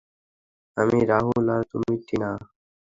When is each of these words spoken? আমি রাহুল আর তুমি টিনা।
আমি 0.77 0.97
রাহুল 1.05 1.45
আর 1.55 1.61
তুমি 1.71 1.93
টিনা। 2.07 2.29